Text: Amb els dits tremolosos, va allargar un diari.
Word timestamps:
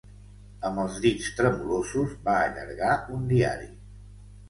Amb 0.69 0.81
els 0.83 0.97
dits 1.03 1.27
tremolosos, 1.41 2.17
va 2.25 2.41
allargar 2.49 2.99
un 3.19 3.33
diari. 3.37 3.73